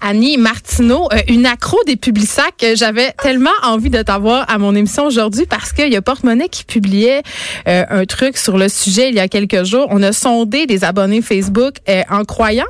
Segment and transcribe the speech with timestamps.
[0.00, 2.64] Annie Martineau, euh, une accro des Publisacs.
[2.74, 6.64] J'avais tellement envie de t'avoir à mon émission aujourd'hui parce qu'il y a Porte-Monnaie qui
[6.64, 7.22] publiait
[7.66, 9.86] euh, un truc sur le sujet il y a quelques jours.
[9.90, 12.64] On a sondé des abonnés Facebook euh, en croyant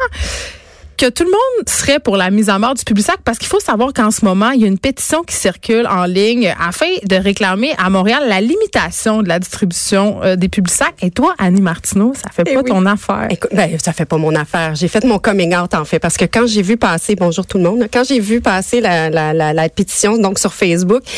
[0.99, 3.61] que tout le monde serait pour la mise à mort du Publisac parce qu'il faut
[3.61, 7.15] savoir qu'en ce moment, il y a une pétition qui circule en ligne afin de
[7.17, 10.95] réclamer à Montréal la limitation de la distribution euh, des Publisacs.
[11.01, 12.71] Et toi, Annie Martineau, ça fait Eh pas oui.
[12.71, 13.29] ton affaire.
[13.31, 14.75] Écoute, ben, ça fait pas mon affaire.
[14.75, 17.59] J'ai fait mon coming out, en fait, parce que quand j'ai vu passer, bonjour tout
[17.59, 21.13] le monde, quand j'ai vu passer la, la, la, la pétition, donc sur Facebook, tu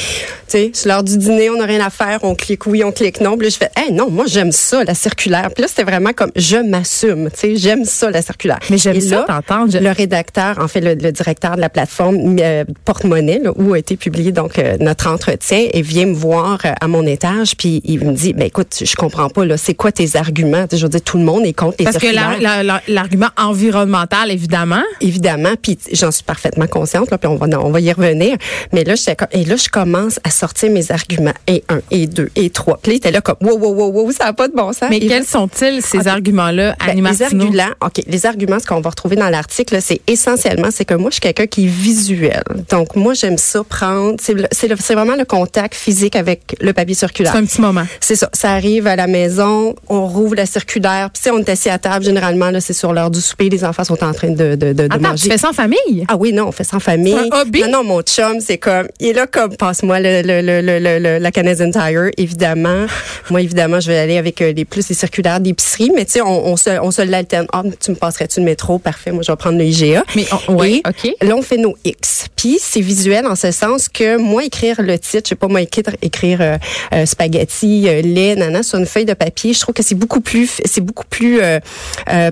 [0.47, 3.21] sais, c'est l'heure du dîner, on n'a rien à faire, on clique oui, on clique
[3.23, 3.37] non.
[3.39, 5.49] Puis là, je fais, hey, non, moi, j'aime ça, la circulaire.
[5.55, 8.59] Puis là, c'était vraiment comme, je m'assume, tu sais, j'aime ça, la circulaire.
[8.69, 9.70] Mais j'aime ça t'entendre.
[9.71, 13.79] Je- Le rédacteur, en fait, le, le directeur de la plateforme euh, Porte-Monnaie, où a
[13.79, 17.81] été publié donc euh, notre entretien, et vient me voir euh, à mon étage, puis
[17.85, 20.67] il me dit, ben écoute, je comprends pas, là, c'est quoi tes arguments?
[20.71, 22.41] Je veux dire, tout le monde est contre les Parce que la- circulaires.
[22.41, 24.83] la- la- l'argument environnemental, évidemment.
[25.01, 28.37] Évidemment, puis j'en suis parfaitement consciente, là, puis on va, on va y revenir.
[28.73, 32.31] Mais là, comme- et là, je commence à sortir mes arguments, et un, et deux,
[32.37, 32.79] et trois.
[32.83, 34.73] Puis là, il était là comme, wow, wow, wow, wow, ça n'a pas de bon
[34.73, 34.89] sens.
[34.91, 38.91] Mais Et quels sont-ils, ces arguments-là, ben, les arguments, OK, les arguments, ce qu'on va
[38.91, 42.43] retrouver dans l'article, c'est essentiellement, c'est que moi, je suis quelqu'un qui est visuel.
[42.71, 47.33] Donc, moi, j'aime ça prendre, c'est vraiment le contact physique avec le papier circulaire.
[47.33, 47.85] C'est un petit moment.
[48.01, 48.29] C'est ça.
[48.33, 51.11] Ça arrive à la maison, on rouvre la circulaire.
[51.13, 53.65] Puis, sais, on est assis à table, généralement, là, c'est sur l'heure du souper, les
[53.65, 55.25] enfants sont en train de, de, de, de Attends, manger.
[55.25, 56.05] tu fais ça en famille?
[56.09, 57.15] Ah oui, non, on fait ça en famille.
[57.15, 57.63] Un hobby?
[57.63, 60.79] Non, non, mon chum, c'est comme, il est là comme, passe-moi le, le, le, le,
[60.79, 62.87] le- le- la Canadian Tire, évidemment.
[63.31, 66.21] Moi, évidemment, je vais aller avec euh, les plus les circulaires d'épicerie, mais tu sais,
[66.23, 67.47] on, on se, on se l'alterne.
[67.53, 68.79] Ah, tu me passerais-tu le métro?
[68.79, 70.05] Parfait, moi, je vais prendre le IGA.
[70.17, 71.27] Mais, on- ouais, Et.
[71.27, 72.27] Là, on fait nos X.
[72.37, 75.61] Puis, c'est visuel en ce sens que moi, écrire le titre, je sais pas, moi,
[75.63, 76.57] écrire, écrire euh,
[76.95, 80.21] euh, spaghetti, euh, lait, nana, sur une feuille de papier, je trouve que c'est beaucoup
[80.21, 81.41] plus, c'est beaucoup plus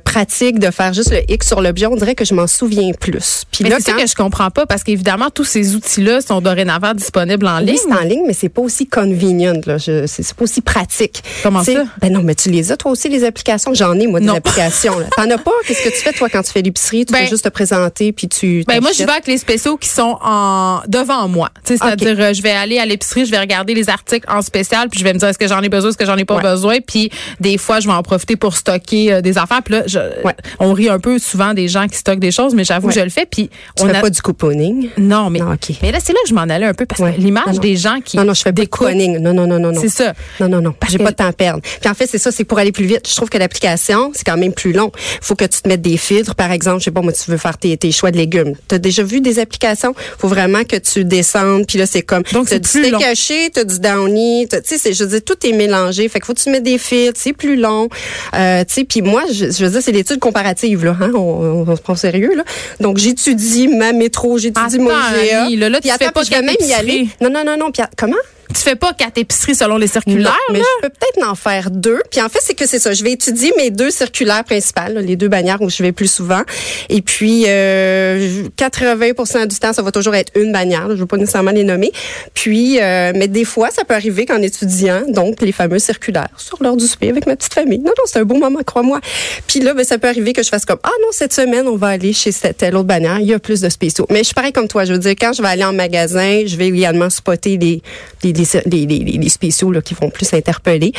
[0.04, 1.86] pratique de faire juste le X sur l'objet.
[1.86, 3.44] On dirait que je m'en souviens plus.
[3.50, 6.40] Puis Mais là, c'est ça que je comprends pas parce qu'évidemment, tous ces outils-là sont
[6.40, 7.70] dorénavant disponibles en ligne.
[7.74, 9.60] Oui, c'est en ligne, mais c'est pas aussi convenient.
[9.66, 9.78] Là.
[9.78, 11.22] Je- C'est c'est pas aussi pratique.
[11.42, 11.84] Comment ça?
[12.00, 13.72] Ben non, mais tu les as toi aussi les applications?
[13.74, 14.34] J'en ai moi des Non.
[14.34, 14.98] applications.
[14.98, 15.06] là.
[15.16, 15.50] T'en as pas?
[15.66, 16.97] Qu'est-ce que tu fais toi quand tu fais l'épicerie?
[17.06, 18.64] Tu Ben, juste te présenter puis tu.
[18.66, 21.50] Ben moi, je vais avec les spéciaux qui sont en devant moi.
[21.64, 24.98] C'est-à-dire, euh, je vais aller à l'épicerie, je vais regarder les articles en spécial, puis
[25.00, 26.42] je vais me dire est-ce que j'en ai besoin, est-ce que j'en ai pas Ouais.
[26.42, 26.78] besoin.
[26.86, 27.10] Puis
[27.40, 29.62] des fois, je vais en profiter pour stocker euh, des affaires.
[29.62, 30.34] Puis là, je- Ouais.
[30.60, 32.94] on rit un peu souvent des gens qui stockent des choses, mais j'avoue Ouais.
[32.94, 33.26] je le fais.
[33.26, 34.88] Puis on fais a pas du couponing?
[34.98, 35.76] non, mais Non, ok.
[35.82, 38.00] mais là, c'est là que je m'en allais un peu parce que l'image des gens
[38.04, 39.18] qui Non, non, je fais pas de découpent, couponing.
[39.18, 39.80] Non, non, non, non, non.
[39.80, 40.14] c'est ça.
[40.40, 40.74] Non, non, non.
[40.88, 41.60] J'ai que- pas de temps à perdre.
[41.80, 43.08] Puis en fait, c'est ça, c'est pour aller plus vite.
[43.08, 44.90] Je trouve que l'application, c'est quand même plus long.
[45.20, 46.82] faut que tu te mettes des filtres, par exemple.
[46.88, 48.54] Je sais pas, moi, tu veux faire tes, tes choix de légumes.
[48.68, 49.94] Tu as déjà vu des applications?
[50.18, 52.22] faut vraiment que tu descendes, puis là, c'est comme.
[52.32, 55.46] Donc, t'as c'est du steak haché, t'as du downy, tu sais, je veux dire, tout
[55.46, 56.08] est mélangé.
[56.08, 57.88] Fait qu'il faut que tu mettes des filtres, c'est plus long.
[58.34, 60.96] Euh, tu sais, puis moi, je, je veux dire, c'est l'étude comparative, là.
[61.00, 61.12] Hein?
[61.14, 62.44] On, se prend au sérieux, là.
[62.80, 65.48] Donc, j'étudie ma métro, j'étudie mon GA.
[65.50, 67.08] Là, là, tu fais pas je vais même y aller.
[67.20, 67.70] Non, non, non, non.
[67.70, 68.16] Puis comment?
[68.54, 70.32] Tu fais pas quatre épiceries selon les circulaires.
[70.48, 70.64] Non, mais là.
[70.76, 72.00] je peux peut-être en faire deux.
[72.10, 72.92] Puis en fait, c'est que c'est ça.
[72.92, 76.42] Je vais étudier mes deux circulaires principales, les deux bannières où je vais plus souvent.
[76.88, 80.88] Et puis, euh, 80% du temps, ça va toujours être une bannière.
[80.90, 81.92] Je veux pas nécessairement les nommer.
[82.34, 86.62] Puis, euh, mais des fois, ça peut arriver qu'en étudiant, donc les fameux circulaires, sur
[86.62, 87.78] l'heure du souper avec ma petite famille.
[87.78, 89.00] Non, non, c'est un beau moment, crois-moi.
[89.46, 91.76] Puis là, ben, ça peut arriver que je fasse comme, ah non, cette semaine, on
[91.76, 93.18] va aller chez cette telle autre bannière.
[93.20, 94.06] Il y a plus de spéciaux.
[94.10, 94.84] Mais je suis pareil comme toi.
[94.84, 97.82] Je veux dire, quand je vais aller en magasin, je vais également spotter les,
[98.22, 100.92] les, les, les, les- les- les spéciaux là, qui vont plus interpeller.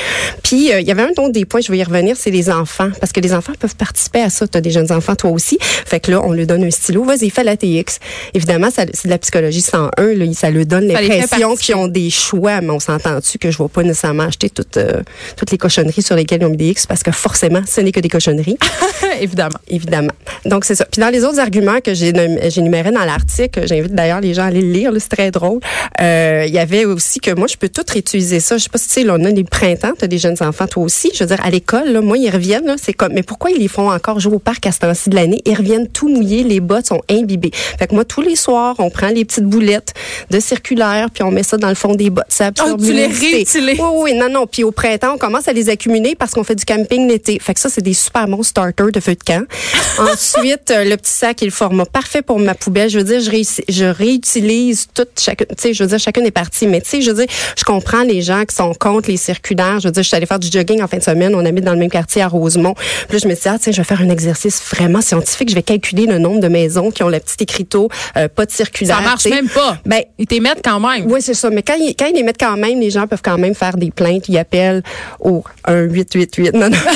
[0.43, 2.49] Puis, euh, il y avait un don des points, je vais y revenir, c'est les
[2.49, 2.89] enfants.
[2.99, 4.47] Parce que les enfants peuvent participer à ça.
[4.47, 5.57] Tu as des jeunes enfants, toi aussi.
[5.61, 7.03] Fait que là, on lui donne un stylo.
[7.03, 7.99] Vas-y, fais la TX.
[8.33, 10.13] Évidemment, ça- c'est de la psychologie 101.
[10.15, 12.61] Là, ça lui donne l'impression qu'ils ont des choix.
[12.61, 15.01] Mais on s'entend-tu que je ne vais pas nécessairement acheter toutes, euh,
[15.37, 16.85] toutes les cochonneries sur lesquelles ils ont mis des X?
[16.85, 18.57] Parce que forcément, ce n'est que des cochonneries
[19.21, 19.57] Évidemment.
[19.67, 20.11] évidemment.
[20.45, 20.85] Donc, c'est ça.
[20.85, 22.13] Puis dans les autres arguments que j'ai
[22.49, 25.59] j'énumérais dans l'article, j'invite d'ailleurs les gens à aller le lire, c'est très drôle.
[26.01, 28.57] Euh, Il y avait aussi que moi, je peux tout réutiliser ça.
[28.57, 30.37] Je sais pas si tu sais, là, on a des printemps, tu as des jeunes
[30.41, 31.11] enfants, toi aussi.
[31.13, 33.59] Je veux dire, à l'école, là, moi, ils reviennent, là, c'est comme, mais pourquoi ils
[33.59, 35.41] les font encore jouer au parc à ce temps-ci de l'année?
[35.45, 37.51] Ils reviennent tout mouillés, les bottes sont imbibées.
[37.53, 39.93] Fait que moi, tous les soirs, on prend les petites boulettes
[40.29, 42.25] de circulaire, puis on met ça dans le fond des bottes.
[42.29, 43.79] Ça absorbe Oh, tu les réutilises.
[43.79, 44.47] Oui, oui, non, non.
[44.47, 47.39] Puis au printemps, on commence à les accumuler parce qu'on fait du camping l'été.
[47.39, 49.45] Fait que ça, c'est des super bons starters de feu de camp.
[49.99, 52.89] Ensuite, euh, le petit sac est le format parfait pour ma poubelle.
[52.89, 55.47] Je veux dire, je, réutilise toute chacune.
[55.49, 56.67] Tu sais, je veux dire, chacune est partie.
[56.67, 59.17] Mais tu sais, je veux veux dire, je comprends les gens qui sont contre les
[59.17, 59.79] circulaires.
[59.79, 61.35] Je veux dire, je suis allée faire du jogging en fin de semaine.
[61.35, 62.73] On habite dans le même quartier à Rosemont.
[62.73, 65.49] Puis là, je me suis dit, ah, tiens, je vais faire un exercice vraiment scientifique.
[65.49, 68.51] Je vais calculer le nombre de maisons qui ont le petit écriteau, euh, pas de
[68.51, 68.97] circulaire.
[68.97, 69.77] Ça marche même pas.
[69.85, 71.11] Ben, ils t'émettent quand même.
[71.11, 71.49] Oui, c'est ça.
[71.49, 73.77] Mais quand ils, quand ils les mettent quand même, les gens peuvent quand même faire
[73.77, 74.27] des plaintes.
[74.29, 74.83] Ils appellent
[75.19, 76.53] au 1 888.
[76.53, 76.77] Non, non.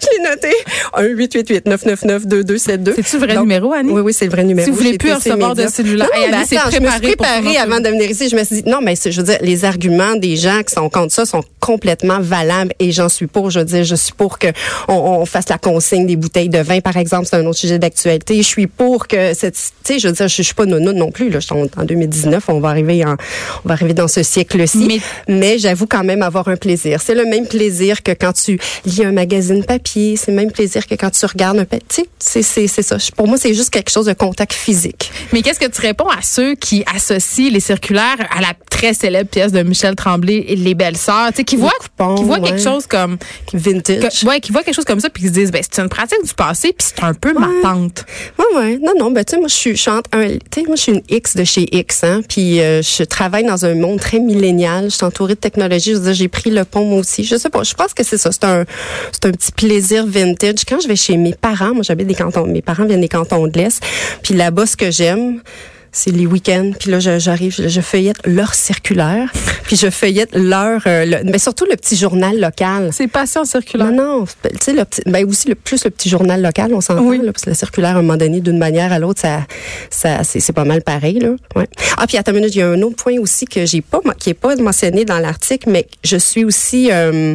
[0.00, 0.52] je l'ai noté.
[0.94, 2.94] 1 888 999 2272.
[2.96, 3.92] C'est-tu le vrai numéro, Annie?
[3.92, 4.64] Oui, oui, c'est le vrai numéro.
[4.64, 6.08] Si vous voulez plus recevoir de cellulaire.
[6.14, 8.28] Non, non, Annie, je me suis préparée avant de venir ici.
[8.28, 10.88] Je me suis dit, non, mais je veux dire, les arguments des gens qui sont
[10.88, 13.50] contre ça sont complètement valables et j'en suis pour.
[13.50, 14.48] Je veux dire, je suis pour que
[14.88, 17.26] on, on fasse la consigne des bouteilles de vin, par exemple.
[17.26, 18.36] C'est un autre sujet d'actualité.
[18.36, 21.10] Je suis pour que cette, tu sais, je veux dire, je, suis pas nono non
[21.10, 21.30] plus.
[21.30, 23.16] Là, en 2019, on va arriver en,
[23.64, 24.86] on va arriver dans ce siècle-ci.
[24.86, 27.00] Mais, mais j'avoue quand même avoir un plaisir.
[27.02, 30.16] C'est le même plaisir que quand tu lis un magazine papier.
[30.16, 32.08] C'est le même plaisir que quand tu regardes un petit.
[32.18, 32.96] C'est, c'est, c'est ça.
[33.16, 35.12] Pour moi, c'est juste quelque chose de contact physique.
[35.32, 39.28] Mais qu'est-ce que tu réponds à ceux qui associent les circulaires à la très célèbre
[39.28, 41.70] pièce de Michel Tremblay, Les Belles Sœurs, tu sais, qui voient,
[42.16, 43.18] qui voient quelque chose comme
[43.52, 44.24] vintage.
[44.24, 46.24] ouais, qui voient quelque chose comme ça puis qui se disent, ben c'est une pratique
[46.24, 48.06] du passé puis c'est un peu ma tante.
[48.38, 48.78] Ouais, ouais.
[48.82, 49.10] Non, non.
[49.10, 51.36] Ben tu sais, moi je suis, chante un, tu sais, moi je suis une X
[51.36, 52.22] de chez X, hein.
[52.26, 54.84] Puis euh, je travaille dans un monde très millénial.
[54.84, 55.90] Je suis entourée de technologie.
[55.90, 57.22] Je veux dire, j'ai pris le pont moi aussi.
[57.22, 57.62] Je sais pas.
[57.62, 58.32] Je pense que c'est ça.
[58.32, 58.64] C'est un,
[59.12, 60.64] c'est un petit plaisir vintage.
[60.66, 63.46] Quand je vais chez mes parents, moi j'habite des cantons, mes parents viennent des cantons
[63.46, 63.82] de l'Est.
[64.22, 65.42] Puis là-bas, ce que j'aime,
[65.92, 66.72] c'est les week-ends.
[66.78, 69.30] Puis là, j'arrive, je, je, feuillette leur circulaire,
[69.64, 72.90] puis je feuillette leur, euh, mais surtout le petit journal local.
[72.92, 73.92] C'est passion circulaire.
[73.92, 76.80] Non, non, tu sais, le petit, ben aussi le plus le petit journal local, on
[76.80, 77.18] s'entend, oui.
[77.18, 79.46] là, parce que le circulaire, à un moment donné, d'une manière à l'autre, ça,
[79.90, 81.30] ça, c'est pas mal pareil, là.
[81.56, 81.68] Ouais.
[81.96, 84.00] Ah, puis attends une minute, il y a un autre point aussi que j'ai pas,
[84.18, 87.34] qui est pas mentionné dans l'article, mais je suis aussi, euh,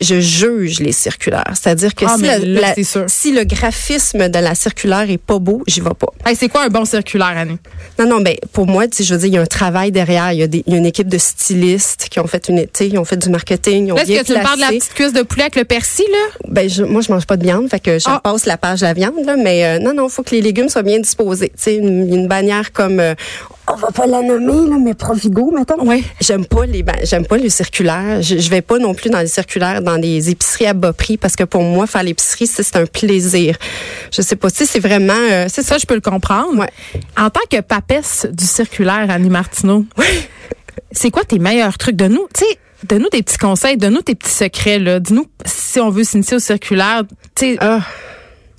[0.00, 1.52] je juge les circulaires.
[1.54, 2.74] C'est-à-dire que ah, si, la, la,
[3.06, 6.08] si, le graphisme de la circulaire est pas beau, j'y vais pas.
[6.26, 7.58] Hey, c'est quoi un bon circulaire, Annie?
[7.98, 10.32] Non, non, ben pour moi, je veux dire, il y a un travail derrière.
[10.32, 13.16] Il y a, y une équipe de stylistes qui ont fait une, ils ont fait
[13.16, 13.92] du marketing.
[13.96, 16.48] Est-ce que tu parles de la petite cuisse de poulet avec le persil, là?
[16.48, 18.20] Ben, je, moi, je mange pas de viande, fait que je ah.
[18.22, 19.36] passe la page de la viande, là.
[19.36, 21.50] Mais euh, non, non, il faut que les légumes soient bien disposés.
[21.56, 23.14] Tu sais, une, une bannière comme euh,
[23.66, 25.86] on va pas la nommer là, mais Provigo mettons.
[25.86, 26.04] Oui.
[26.20, 28.20] J'aime pas les ben, j'aime pas les circulaires.
[28.20, 31.16] Je, je vais pas non plus dans les circulaires dans les épiceries à bas prix
[31.16, 33.56] parce que pour moi faire l'épicerie c'est un plaisir.
[34.12, 36.58] Je sais pas si c'est vraiment euh, c'est ça je peux le comprendre.
[36.58, 36.70] Ouais.
[37.16, 39.86] En tant que papesse du circulaire Annie Martineau.
[39.96, 40.04] Oui.
[40.92, 41.96] C'est quoi tes meilleurs trucs?
[41.96, 45.00] De nous Tu sais Donne-nous des petits conseils, donne-nous tes petits secrets là.
[45.00, 47.02] Dis-nous si on veut s'initier au circulaire,
[47.34, 47.80] tu sais ah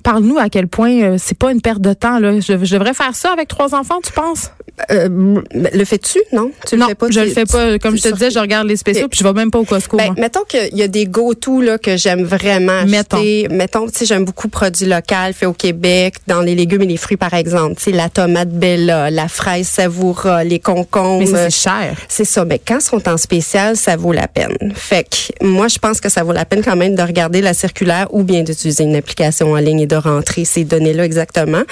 [0.06, 2.20] parle-nous à quel point euh, c'est pas une perte de temps.
[2.20, 2.38] Là.
[2.38, 4.52] Je, je, devrais faire ça avec trois enfants, tu penses?
[4.90, 6.50] Euh, le fais-tu, non?
[6.66, 7.78] Tu non, le fais pas, je le fais pas.
[7.78, 9.96] Comme je te disais, je regarde les spéciaux, puis je vais même pas au Costco.
[9.96, 13.48] Ben, mettons qu'il y a des go-to là que j'aime vraiment acheter.
[13.48, 16.86] Mettons, mettons tu sais, j'aime beaucoup produits locaux, faits au Québec, dans les légumes et
[16.86, 17.76] les fruits, par exemple.
[17.76, 21.20] Tu sais, la tomate Bella, la fraise Savoura, les concombres.
[21.20, 21.96] Mais c'est cher.
[22.08, 22.44] C'est ça.
[22.44, 24.72] Mais quand ils sont en spécial, ça vaut la peine.
[24.74, 27.54] Fait que moi, je pense que ça vaut la peine quand même de regarder la
[27.54, 31.62] circulaire ou bien d'utiliser une application en ligne et de rentrer ces données-là exactement.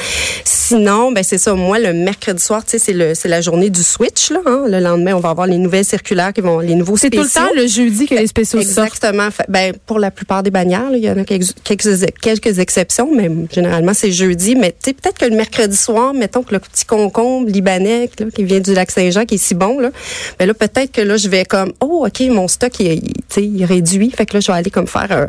[0.44, 1.54] Sinon, ben c'est ça.
[1.54, 4.40] Moi, le mercredi soir, tu sais, c'est le, c'est la journée du switch là.
[4.46, 4.64] Hein?
[4.66, 7.22] Le lendemain, on va avoir les nouvelles circulaires qui vont, les nouveaux spéciaux.
[7.24, 9.24] C'est tout le temps le jeudi que les spéciaux Exactement.
[9.24, 9.50] sortent.
[9.50, 13.14] Ben pour la plupart des bannières, là, il y en a quelques, quelques, quelques exceptions,
[13.14, 14.54] mais généralement c'est jeudi.
[14.56, 18.26] Mais tu sais, peut-être que le mercredi soir, mettons que le petit concombre libanais là,
[18.34, 19.90] qui vient du lac Saint-Jean, qui est si bon là,
[20.38, 23.64] ben là peut-être que là je vais comme, oh ok, mon stock il, sais, il
[23.64, 25.28] réduit, fait que là je vais aller comme faire un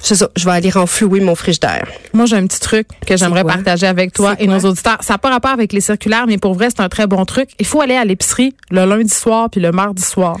[0.00, 1.86] c'est ça, je vais aller renflouer mon frigidaire.
[2.12, 4.98] Moi, j'ai un petit truc que j'aimerais partager avec toi et nos auditeurs.
[5.00, 7.50] Ça n'a pas rapport avec les circulaires, mais pour vrai, c'est un très bon truc.
[7.58, 10.38] Il faut aller à l'épicerie le lundi soir puis le mardi soir.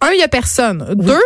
[0.00, 0.84] Un, il y a personne.
[0.98, 1.06] Oui.
[1.06, 1.20] Deux,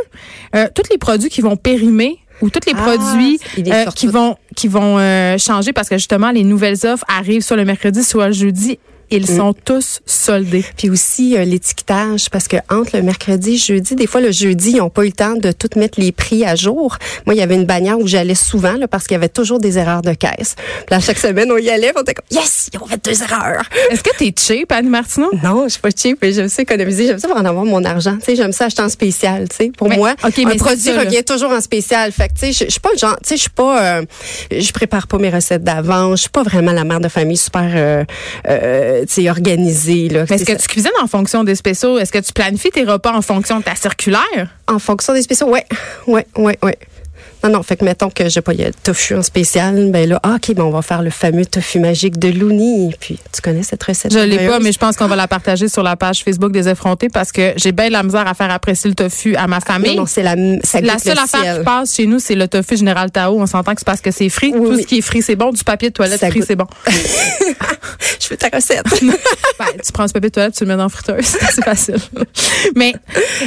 [0.54, 4.36] euh, tous les produits qui vont périmer ou tous les ah, produits euh, qui vont
[4.54, 8.28] qui vont euh, changer parce que justement les nouvelles offres arrivent soit le mercredi soit
[8.28, 8.78] le jeudi
[9.10, 9.36] ils mm.
[9.36, 10.64] sont tous soldés.
[10.76, 14.72] Puis aussi euh, l'étiquetage, parce que entre le mercredi et jeudi, des fois le jeudi,
[14.72, 16.96] ils n'ont pas eu le temps de tout mettre les prix à jour.
[17.26, 19.58] Moi, il y avait une bannière où j'allais souvent là, parce qu'il y avait toujours
[19.58, 20.54] des erreurs de caisse.
[20.56, 23.22] Puis là, chaque semaine, on y allait, on était comme yes, ils ont fait deux
[23.22, 23.64] erreurs.
[23.90, 25.30] Est-ce que t'es cheap, Anne Martineau?
[25.42, 27.84] Non, je suis pas cheap, mais j'aime ça économiser, j'aime ça pour en avoir mon
[27.84, 28.16] argent.
[28.18, 29.48] Tu sais, j'aime ça acheter en spécial.
[29.48, 32.12] Tu sais, pour mais, moi, okay, un produit ça, revient toujours en spécial.
[32.12, 34.02] Fait que tu sais, je suis pas le genre, tu sais, je suis pas, euh,
[34.50, 36.18] je prépare pas mes recettes d'avance.
[36.18, 40.52] Je suis pas vraiment la mère de famille super, euh, euh, sais, organisée est-ce que
[40.52, 40.58] ça.
[40.58, 41.98] tu cuisines en fonction des spéciaux?
[41.98, 44.54] Est-ce que tu planifies tes repas en fonction de ta circulaire?
[44.66, 45.60] En fonction des spéciaux, oui.
[46.06, 46.72] Oui, oui, oui.
[47.44, 50.36] Non, non, fait que mettons que j'ai pas le tofu en spécial, ben là, ah,
[50.36, 52.94] OK, ben on va faire le fameux tofu magique de Louni.
[52.98, 54.12] Puis, tu connais cette recette?
[54.12, 56.68] Je l'ai pas, mais je pense qu'on va la partager sur la page Facebook des
[56.68, 59.94] effrontés parce que j'ai bien la misère à faire apprécier le tofu à ma famille.
[59.94, 62.76] non, non c'est la, ça la seule affaire qui passe chez nous, c'est le tofu
[62.76, 63.38] général Tao.
[63.38, 64.52] On s'entend que c'est parce que c'est frit.
[64.54, 64.82] Oui, Tout oui.
[64.82, 65.50] ce qui est frit, c'est bon.
[65.50, 66.66] Du papier de toilette ça frit, c'est bon.
[68.20, 68.84] je fais ta recette.
[69.58, 71.24] ben, tu prends ce papier de toilette, tu le mets dans la friteuse.
[71.54, 71.96] C'est facile.
[72.74, 72.94] Mais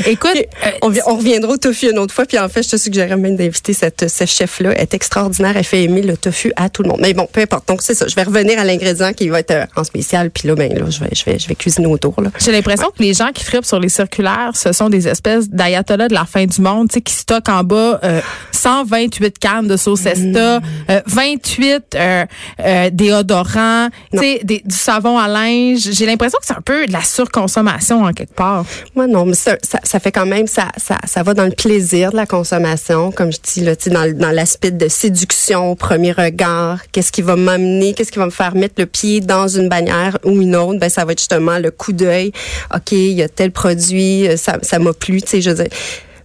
[0.06, 2.26] écoute, euh, on, on, reviendra au tofu une autre fois.
[2.26, 4.72] Puis en fait, je te suggérerais même d'inviter cette, ce chef-là.
[4.80, 5.58] Est extraordinaire.
[5.58, 7.00] Elle fait aimer le tofu à tout le monde.
[7.02, 7.68] Mais bon, peu importe.
[7.68, 8.08] Donc c'est ça.
[8.08, 10.30] Je vais revenir à l'ingrédient qui va être euh, en spécial.
[10.30, 12.16] Puis là, ben là, je vais, je vais, je vais cuisiner autour.
[12.40, 16.10] J'ai l'impression que les gens qui frippent sur les circulaires, ce sont des espèces d'ayatollahs
[16.10, 18.22] de la fin du monde, tu sais, qui stockent en bas euh,
[18.52, 20.64] 128 cannes de sauce Esta, mmh.
[20.90, 22.26] euh, 28 euh,
[22.60, 25.80] euh, déodorants, tu sais, du savon à linge.
[25.92, 28.66] J'ai l'impression que c'est un peu de la surconsommation en quelque part.
[28.96, 31.52] Moi non, mais ça, ça, ça, fait quand même ça, ça, ça va dans le
[31.52, 36.12] plaisir de la consommation, comme je dis là, dans, dans l'aspect de séduction au premier
[36.12, 36.80] regard.
[36.92, 40.18] Qu'est-ce qui va m'amener, qu'est-ce qui va me faire mettre le pied dans une bannière
[40.24, 42.32] ou une autre Ben ça va être justement le coup d'œil.
[42.74, 45.68] Ok, il y a tel produit, ça, ça m'a plu, tu sais, je veux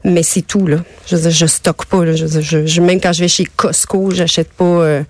[0.07, 0.79] mais c'est tout là.
[1.09, 2.15] Je veux je stocke pas là.
[2.15, 5.03] Je, je, même quand je vais chez Costco, j'achète pas, euh,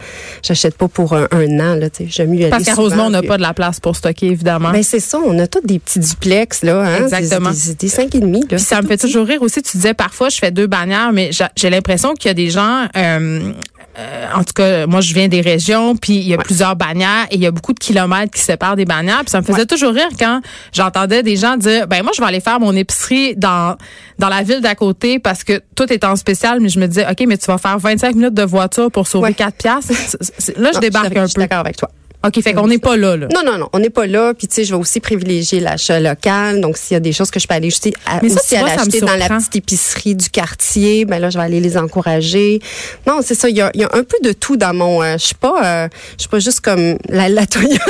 [0.43, 1.91] j'achète pas pour un, an là.
[1.91, 4.73] Tu sais, j'aime mieux Parce qu'heureusement, on n'a pas de la place pour stocker évidemment.
[4.73, 6.81] Ben c'est ça, on a tous des petits duplex là.
[6.81, 7.05] Hein?
[7.05, 7.50] Exactement.
[7.50, 8.43] Des, des, cinq et demi.
[8.50, 9.62] Là, ça me fait toujours rire aussi.
[9.62, 12.87] Tu disais parfois je fais deux bannières, mais j'ai l'impression qu'il y a des gens.
[12.97, 13.53] Euh,
[13.99, 17.26] euh, en tout cas, moi, je viens des régions, puis il y a plusieurs bannières
[17.31, 19.21] et il y a beaucoup de kilomètres qui séparent des bannières.
[19.21, 20.41] Puis ça me faisait toujours rire quand
[20.73, 23.76] j'entendais des gens dire, ben moi, je vais aller faire mon épicerie dans
[24.19, 26.61] dans la ville d'à côté parce que tout est en spécial.
[26.61, 29.33] Mais je me disais, ok, mais tu vas faire 25 minutes de voiture pour sauver
[29.33, 29.93] 4 piastres.
[30.57, 31.21] Là, je débarque un peu.
[31.23, 31.91] Je suis d'accord avec toi.
[32.26, 33.28] OK, fait qu'on n'est pas là, là.
[33.33, 34.35] Non, non, non, on n'est pas là.
[34.35, 36.61] Puis, tu sais, je vais aussi privilégier l'achat local.
[36.61, 39.00] Donc, s'il y a des choses que je peux aller aussi, à, aussi à l'acheter
[39.00, 42.61] dans la petite épicerie du quartier, ben là, je vais aller les encourager.
[43.06, 43.49] Non, c'est ça.
[43.49, 45.02] Il y a, y a, un peu de tout dans mon.
[45.02, 47.42] Euh, je suis pas, euh, je suis pas juste comme la, la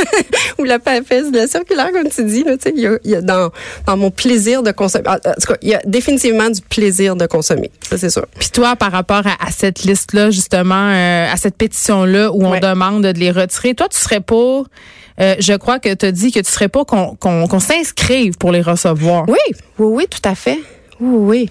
[0.58, 2.44] ou la papesse de la circulaire, comme tu dis.
[2.44, 3.50] Tu sais, il y a, y a dans,
[3.86, 5.08] dans mon plaisir de consommer.
[5.08, 7.70] En tout cas, il y a définitivement du plaisir de consommer.
[7.88, 8.26] Ça, c'est sûr.
[8.38, 12.58] Puis toi, par rapport à, à cette liste-là, justement, euh, à cette pétition-là où on
[12.58, 16.40] demande de les retirer, toi, tu serais euh, je crois que tu as dit que
[16.40, 19.24] tu serais pas qu'on s'inscrive pour les recevoir.
[19.28, 19.38] Oui,
[19.78, 20.58] oui, oui, tout à fait.
[21.00, 21.50] Oui, oui.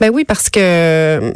[0.00, 1.32] Ben oui, parce que,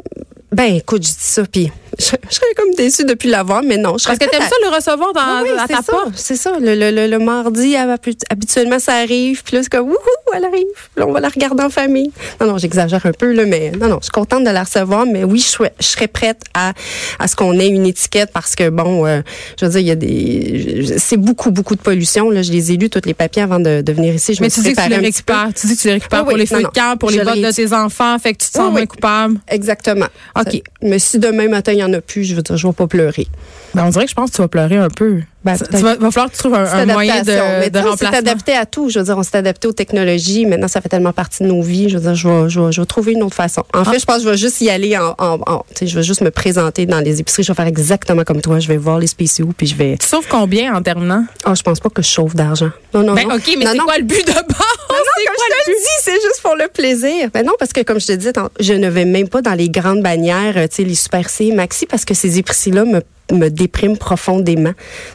[0.52, 3.98] ben écoute, je dis ça, puis je, serais comme déçue depuis l'avoir, mais non.
[3.98, 6.12] Je Parce que t'aimes ça le recevoir dans, oui, à ta porte?
[6.16, 6.52] C'est ça.
[6.60, 9.42] Le, le, le, mardi, habituellement, ça arrive.
[9.44, 9.96] Puis là, c'est comme, wouhou,
[10.34, 10.66] elle arrive.
[10.96, 12.10] Là, on va la regarder en famille.
[12.40, 15.06] Non, non, j'exagère un peu, là, mais non, non, je suis contente de la recevoir.
[15.06, 16.72] Mais oui, je, je serais prête à,
[17.18, 19.20] à ce qu'on ait une étiquette parce que, bon, euh,
[19.58, 20.98] je veux dire, il y a des.
[20.98, 22.30] C'est beaucoup, beaucoup de pollution.
[22.30, 22.42] Là.
[22.42, 24.34] Je les ai lus, tous les papiers, avant de, de venir ici.
[24.34, 25.48] Je mais tu dis que tu les récupères.
[25.54, 27.52] Tu dis que tu les récupères pour les feux de camp, pour les bottes de
[27.52, 28.18] tes enfants.
[28.18, 29.38] Fait que tu te sens moins coupable.
[29.48, 30.06] Exactement.
[30.40, 30.62] OK.
[30.82, 32.86] Mais si demain matin, il n'y en a plus, je veux dire, je vais pas
[32.86, 33.26] pleurer.
[33.74, 35.20] Ben, on dirait que je pense que tu vas pleurer un peu.
[35.44, 38.10] Ben, tu va, va, falloir que tu trouves un, un moyen de, de remplacement.
[38.10, 38.90] C'est adapté à tout.
[38.90, 40.44] Je veux dire, on s'est adapté aux technologies.
[40.44, 41.88] Maintenant, ça fait tellement partie de nos vies.
[41.88, 43.62] Je veux dire, je vais, je vais, je vais trouver une autre façon.
[43.72, 43.84] En ah.
[43.84, 46.84] fait, je pense que je vais juste y aller en, je vais juste me présenter
[46.84, 47.42] dans les épiceries.
[47.42, 48.58] Je vais faire exactement comme toi.
[48.58, 49.96] Je vais voir les spéciaux puis je vais.
[49.96, 51.24] Tu sauves combien en terminant?
[51.46, 52.70] Oh, je pense pas que je sauve d'argent.
[52.92, 53.36] Non, non, ben, non.
[53.36, 54.99] OK, mais c'est quoi le but de base?
[55.18, 57.30] Non, comme je te le dis, c'est juste pour le plaisir.
[57.32, 58.28] Ben non, parce que comme je te dis,
[58.60, 61.86] je ne vais même pas dans les grandes bannières, tu sais, les Super C, Maxi,
[61.86, 63.00] parce que ces épiceries-là me
[63.32, 64.72] me déprime profondément.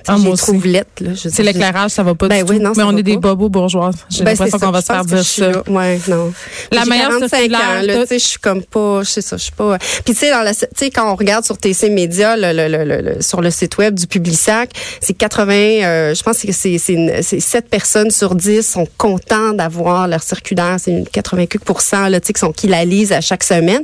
[0.07, 3.17] Ah, moi C'est l'éclairage, ça va pas ben du oui, non, Mais on est des
[3.17, 3.91] bobos bourgeois.
[4.09, 5.63] J'ai ben, l'impression qu'on va se faire dire ça.
[5.67, 6.33] Ouais, non.
[6.71, 9.43] La meilleure 45 ans, là, tu sais, je suis comme pas, je sais ça, je
[9.43, 9.77] suis pas.
[9.77, 13.01] Puis tu sais, dans la, tu sais, quand on regarde sur TC Média, le, le,
[13.01, 17.39] le, sur le site web du Publisac, c'est 80, euh, je pense que c'est c'est
[17.39, 20.77] 7 personnes sur 10 sont contents d'avoir leur circulaire.
[20.79, 21.61] C'est 88
[22.09, 23.83] là, tu sais, qui sont qui la lisent à chaque semaine.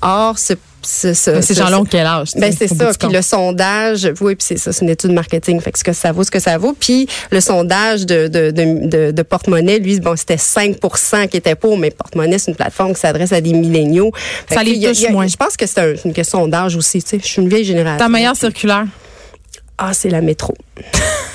[0.00, 2.30] Or, ce c'est Ces gens-là quel âge?
[2.36, 2.90] Ben, c'est ça.
[2.98, 5.60] Puis le sondage, oui, puis c'est ça, c'est une étude marketing.
[5.60, 6.74] Fait que ce que ça vaut, ce que ça vaut.
[6.78, 10.78] Puis le sondage de, de, de, de, porte-monnaie, lui, bon, c'était 5
[11.30, 14.12] qui étaient pour, mais porte-monnaie, c'est une plateforme qui s'adresse à des milléniaux.
[14.50, 15.26] ça les touche moins.
[15.26, 17.18] Je pense que c'est une question d'âge aussi, tu sais.
[17.22, 17.98] Je suis une vieille génération.
[17.98, 18.84] Ta meilleure circulaire?
[19.78, 20.54] Ah, c'est la métro.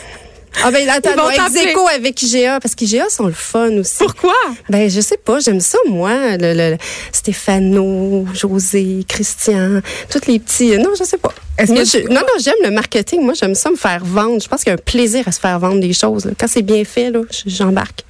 [0.64, 3.98] Ah ben attends, ex écho avec IGA parce qu'IGA sont le fun aussi.
[4.00, 4.36] Pourquoi?
[4.70, 6.78] Ben je sais pas, j'aime ça moi, le, le,
[7.12, 10.78] Stéphano, José, Christian, tous les petits.
[10.78, 11.34] Non, je sais pas.
[11.58, 13.22] Est-ce que non non, j'aime le marketing.
[13.24, 14.42] Moi, j'aime ça me faire vendre.
[14.42, 16.30] Je pense qu'il y a un plaisir à se faire vendre des choses.
[16.40, 18.04] Quand c'est bien fait là, j'embarque.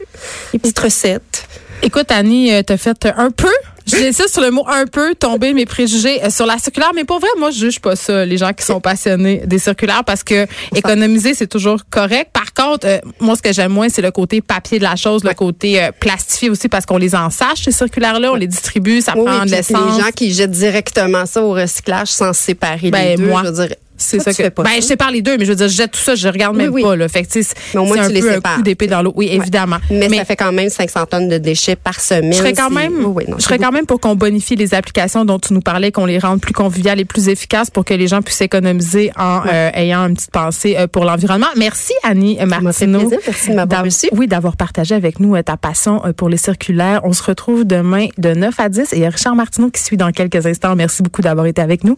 [0.54, 1.48] Les petites recettes.
[1.82, 3.54] Écoute, Annie, euh, t'as fait un peu
[3.88, 7.20] ça sur le mot un peu tomber mes préjugés euh, sur la circulaire, mais pour
[7.20, 10.46] vrai, moi, je juge pas ça, les gens qui sont passionnés des circulaires, parce que
[10.76, 12.32] économiser, c'est toujours correct.
[12.34, 15.24] Par contre, euh, moi, ce que j'aime moins, c'est le côté papier de la chose,
[15.24, 19.14] le côté euh, plastifié aussi, parce qu'on les ensache, ces circulaires-là, on les distribue, ça
[19.14, 19.98] prend de l'essence.
[19.98, 23.42] Les gens qui jettent directement ça au recyclage sans séparer ben, les deux, moi.
[23.44, 24.44] je veux dire, C'est ça tu que.
[24.44, 24.76] fais pas ben, ça.
[24.78, 26.72] je sépare les deux, mais je veux dire, je jette tout ça, je regarde même
[26.72, 26.84] oui.
[26.84, 27.08] pas, là.
[27.08, 27.30] Fait que,
[27.74, 29.14] Mais au moins, c'est un tu les peu un coup d'épée dans l'eau.
[29.16, 29.36] Oui, Ouais.
[29.36, 29.78] évidemment.
[29.90, 32.32] Mais, ça fait quand même 500 tonnes de déchets par semaine.
[32.34, 34.74] Je serais quand même, Oui, oui, non, je serais quand même pour qu'on bonifie les
[34.74, 37.94] applications dont tu nous parlais, qu'on les rende plus conviviales et plus efficaces pour que
[37.94, 41.48] les gens puissent économiser en euh, ayant une petite pensée euh, pour l'environnement.
[41.58, 43.10] Merci Annie Martineau.
[43.26, 43.84] Merci de m'avoir.
[44.12, 47.02] Oui, d'avoir partagé avec nous euh, ta passion pour les circulaires.
[47.04, 49.82] On se retrouve demain de 9 à 10 et il y a Richard Martineau qui
[49.82, 50.76] suit dans quelques instants.
[50.76, 51.98] Merci beaucoup d'avoir été avec nous.